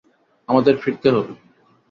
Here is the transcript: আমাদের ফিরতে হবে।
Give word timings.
আমাদের 0.49 0.75
ফিরতে 0.77 1.07
হবে। 1.11 1.33